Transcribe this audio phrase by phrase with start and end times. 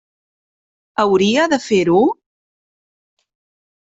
[1.03, 1.99] Hauria de fer-ho?